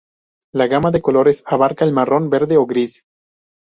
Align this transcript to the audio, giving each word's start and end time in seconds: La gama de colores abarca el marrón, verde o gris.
La 0.53 0.65
gama 0.67 0.89
de 0.91 0.99
colores 1.03 1.43
abarca 1.45 1.85
el 1.85 1.93
marrón, 1.93 2.31
verde 2.31 2.57
o 2.57 2.65
gris. 2.65 3.03